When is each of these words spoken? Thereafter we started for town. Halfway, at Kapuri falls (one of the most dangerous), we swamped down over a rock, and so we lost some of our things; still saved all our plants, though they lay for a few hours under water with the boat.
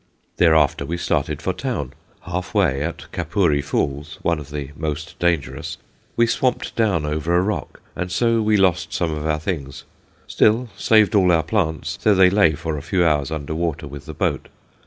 Thereafter 0.37 0.83
we 0.83 0.97
started 0.97 1.43
for 1.43 1.53
town. 1.53 1.93
Halfway, 2.21 2.81
at 2.81 3.05
Kapuri 3.11 3.61
falls 3.63 4.17
(one 4.23 4.39
of 4.39 4.49
the 4.49 4.71
most 4.75 5.19
dangerous), 5.19 5.77
we 6.17 6.25
swamped 6.25 6.75
down 6.75 7.05
over 7.05 7.35
a 7.37 7.41
rock, 7.43 7.81
and 7.95 8.11
so 8.11 8.41
we 8.41 8.57
lost 8.57 8.93
some 8.93 9.11
of 9.13 9.27
our 9.27 9.37
things; 9.37 9.83
still 10.25 10.69
saved 10.75 11.13
all 11.13 11.31
our 11.31 11.43
plants, 11.43 11.97
though 12.01 12.15
they 12.15 12.31
lay 12.31 12.53
for 12.53 12.79
a 12.79 12.81
few 12.81 13.05
hours 13.05 13.29
under 13.29 13.53
water 13.53 13.85
with 13.87 14.07
the 14.07 14.15
boat. 14.15 14.47